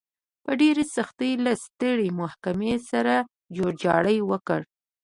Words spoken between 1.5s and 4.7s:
سترې محکمې سره جوړجاړی وکړ.